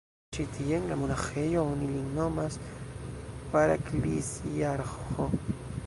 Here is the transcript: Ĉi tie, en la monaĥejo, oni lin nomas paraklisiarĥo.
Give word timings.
Ĉi 0.35 0.43
tie, 0.53 0.71
en 0.77 0.87
la 0.91 0.95
monaĥejo, 1.01 1.65
oni 1.73 1.89
lin 1.91 2.07
nomas 2.15 2.57
paraklisiarĥo. 3.53 5.31